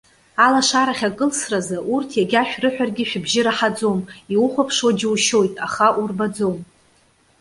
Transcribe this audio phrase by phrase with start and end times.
[0.45, 3.99] Алашарахь акылсразы, урҭ иагьа шәрыҳәаргьы шәыбжьы раҳаӡом,
[4.33, 6.55] иухәаԥшуа џьушьоит, аха урбаӡом.